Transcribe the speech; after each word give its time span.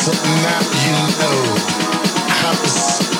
Something 0.00 0.32
that 0.44 0.64
you 0.80 0.92
know. 1.20 1.80
Has 2.40 3.19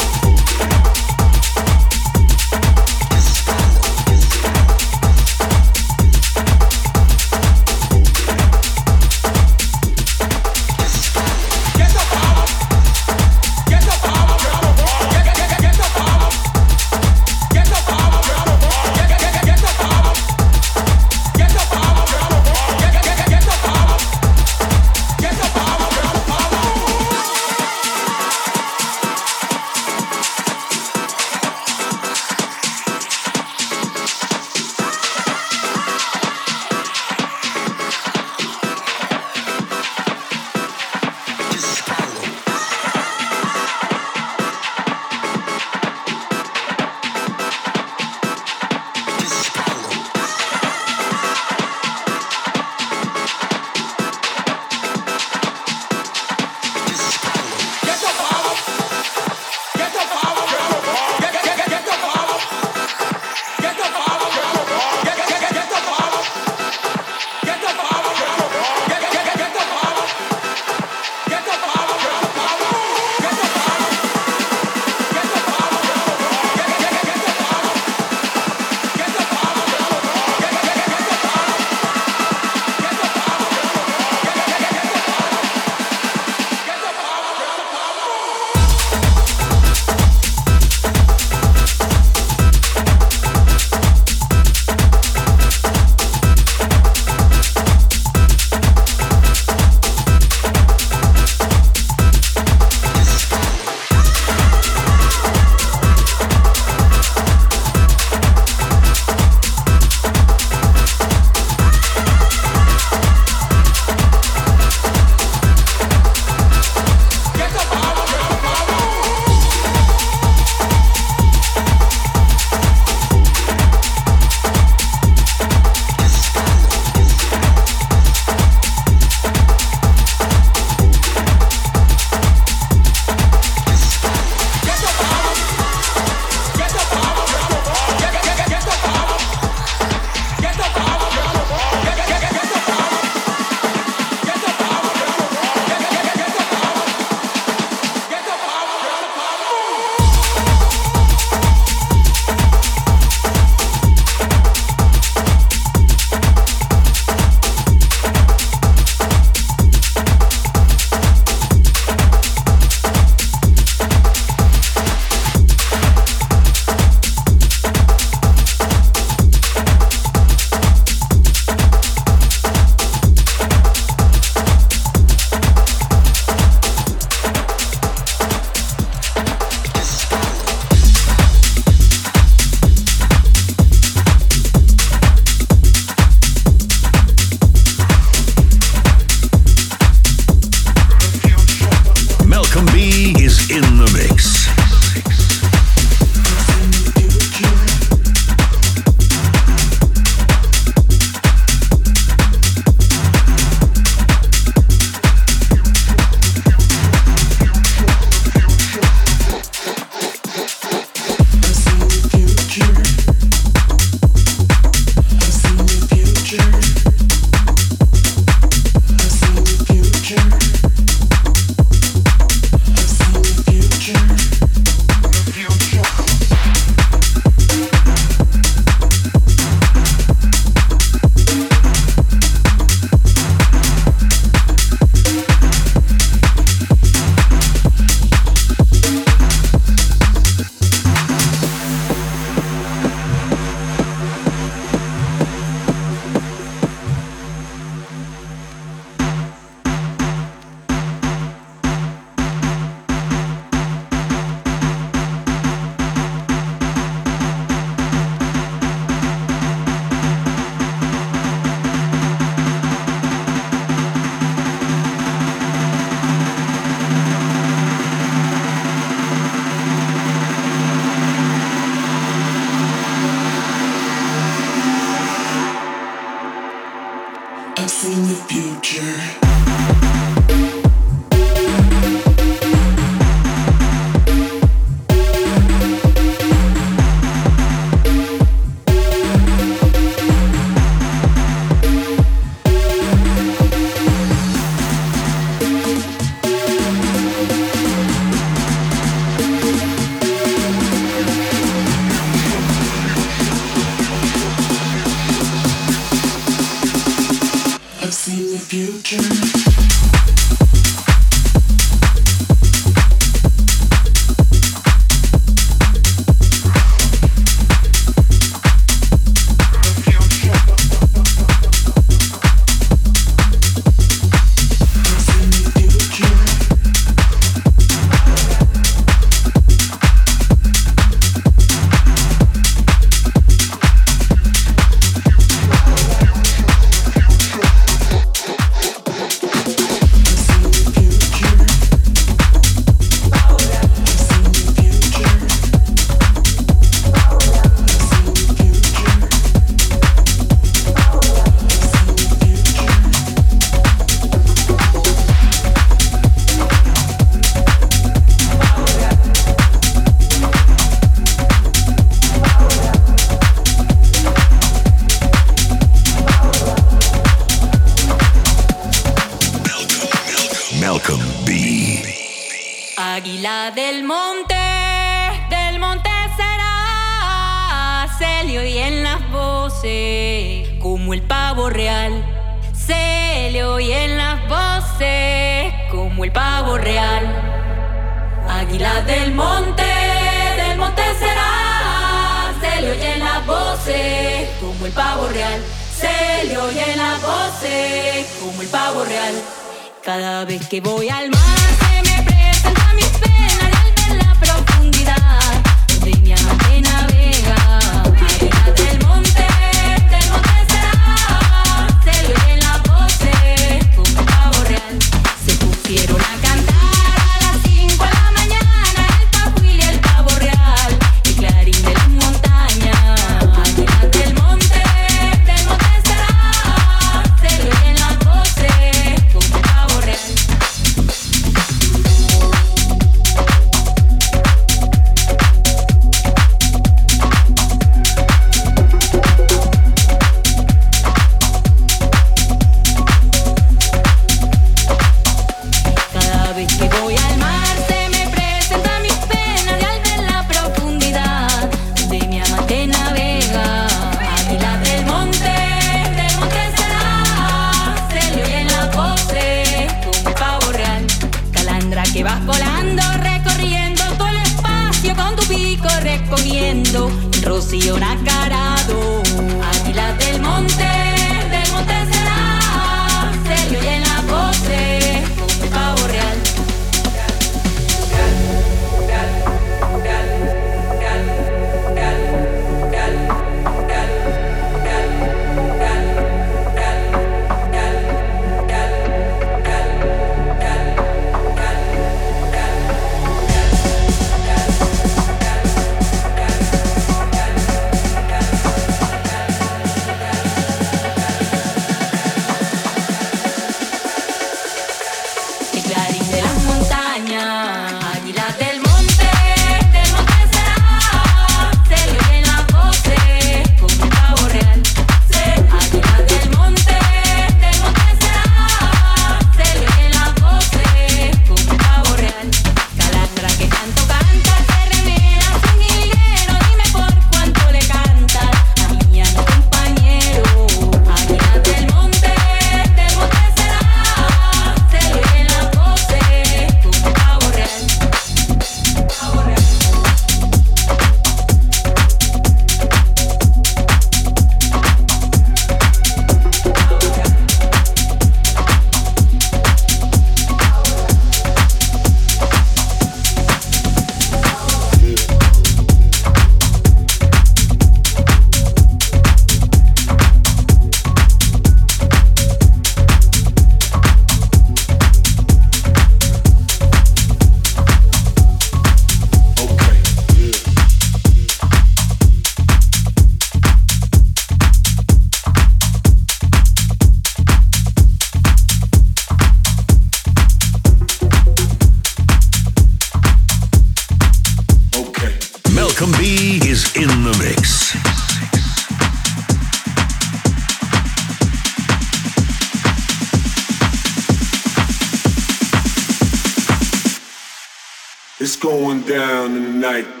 night. 599.61 600.00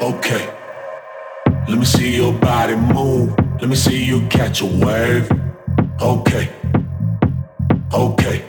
Okay. 0.00 0.48
Let 1.66 1.76
me 1.76 1.84
see 1.84 2.14
your 2.14 2.32
body 2.32 2.76
move. 2.76 3.34
Let 3.60 3.68
me 3.68 3.74
see 3.74 4.04
you 4.04 4.28
catch 4.28 4.60
a 4.60 4.66
wave. 4.66 5.28
Okay. 6.00 6.48
Okay. 7.92 8.44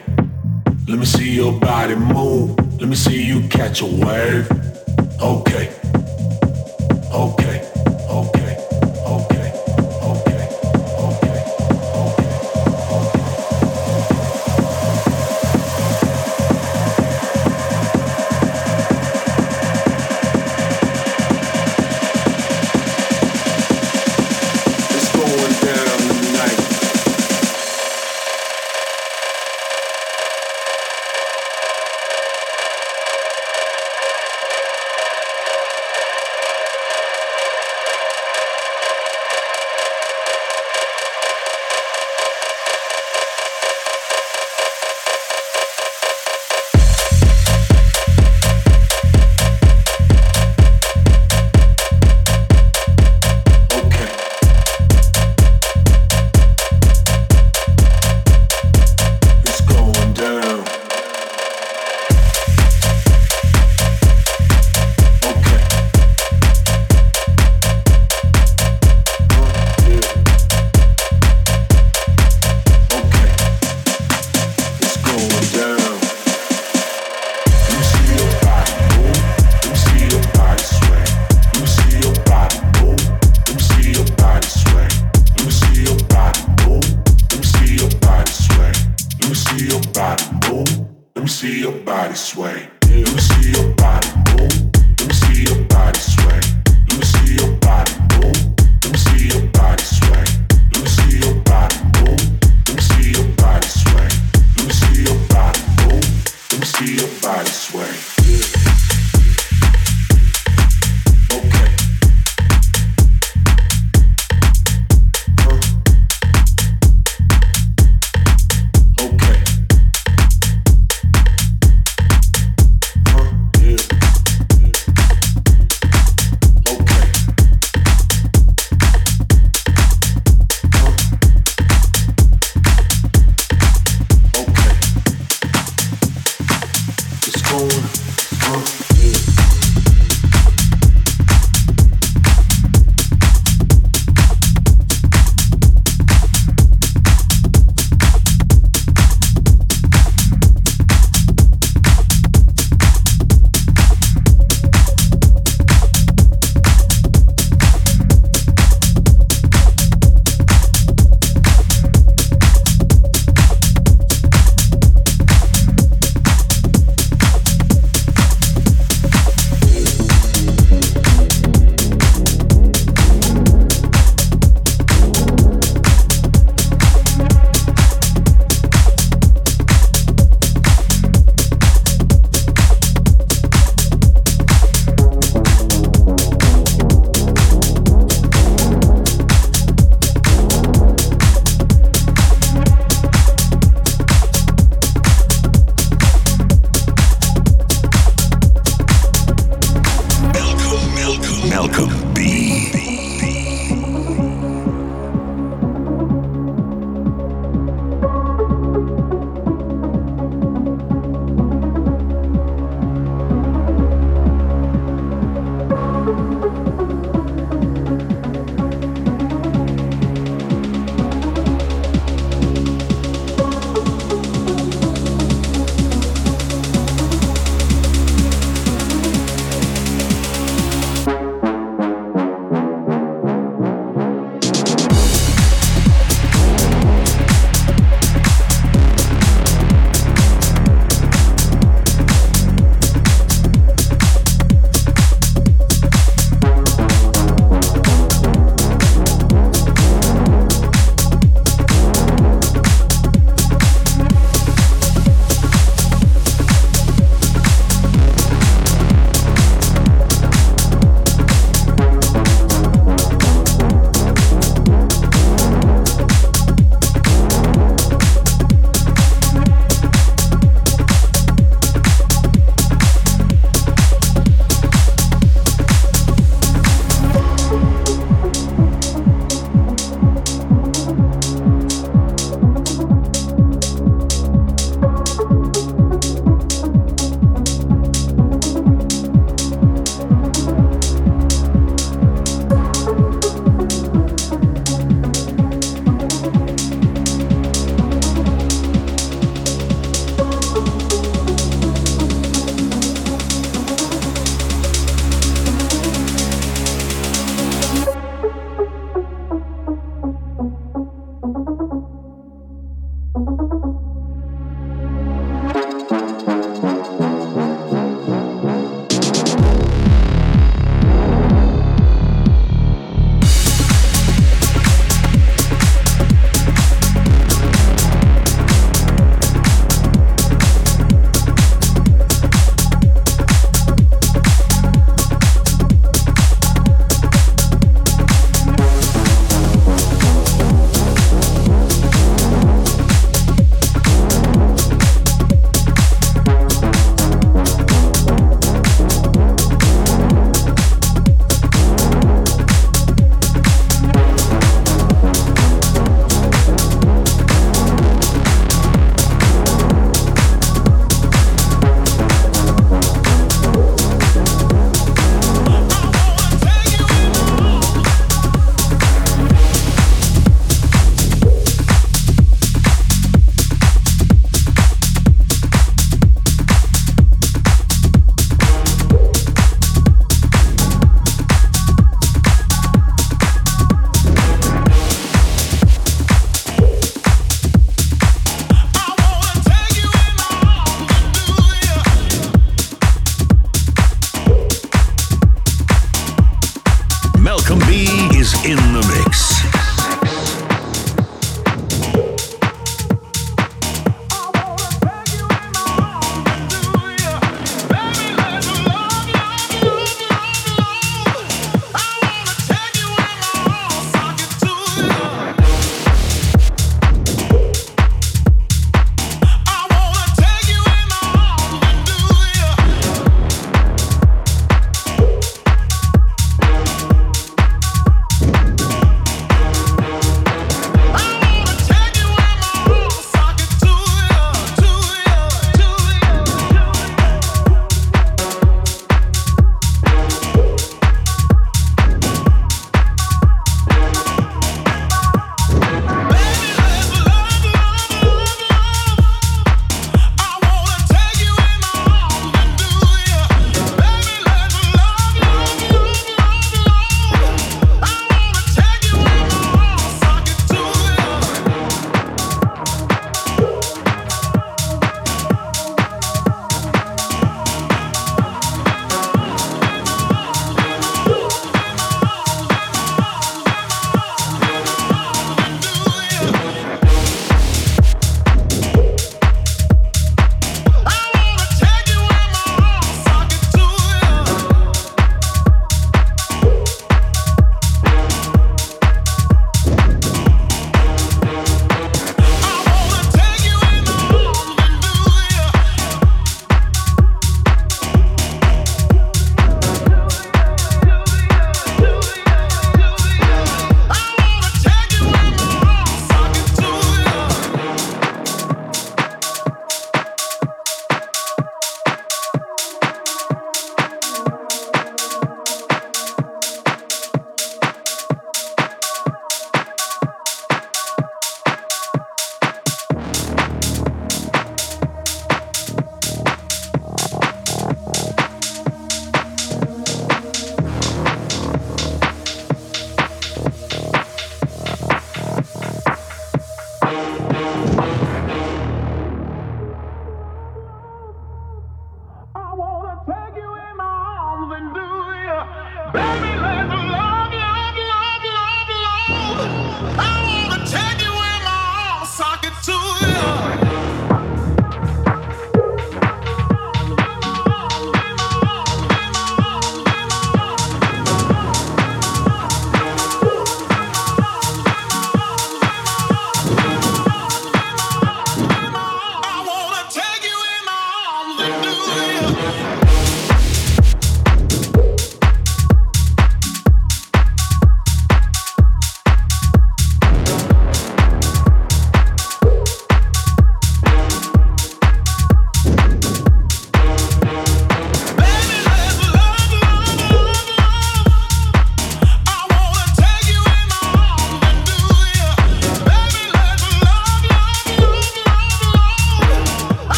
Let 0.86 0.98
me 1.00 1.04
see 1.04 1.32
your 1.32 1.52
body 1.58 1.96
move. 1.96 2.56
Let 2.78 2.88
me 2.88 2.94
see 2.94 3.20
you 3.20 3.48
catch 3.48 3.80
a 3.80 3.86
wave. 3.86 4.48
Okay. 5.20 5.74
Okay. 7.12 7.69